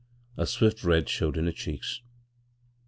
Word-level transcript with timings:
A 0.35 0.47
swift 0.47 0.83
red 0.83 1.07
showed 1.07 1.37
in 1.37 1.45
her 1.45 1.51
cheeks. 1.51 2.01